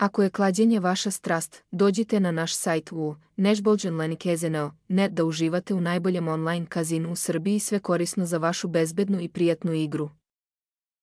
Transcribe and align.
Ako 0.00 0.22
je 0.22 0.30
кладенje 0.30 0.80
vaša 0.80 1.10
strast, 1.10 1.62
dođite 1.70 2.20
na 2.20 2.30
naš 2.30 2.54
sajt 2.56 2.92
u 2.92 3.14
nešbolđanlenikezeneo.net 3.36 5.12
da 5.12 5.24
uživate 5.24 5.74
u 5.74 5.80
najboljem 5.80 6.28
online 6.28 6.66
kazinu 6.66 7.12
u 7.12 7.16
Srbiji 7.16 7.58
sve 7.58 7.78
korisno 7.78 8.26
za 8.26 8.38
vašu 8.38 8.68
bezbednu 8.68 9.20
i 9.20 9.28
prijatnu 9.28 9.72
igru. 9.72 10.10